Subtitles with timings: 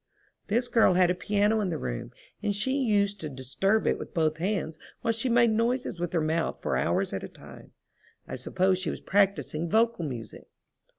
[0.47, 2.11] This girl had a piano in the room,
[2.41, 6.21] and she used to disturb it with both hands while she made noises with her
[6.21, 7.73] mouth for hours at a time.
[8.27, 10.47] I suppose she was practising vocal music.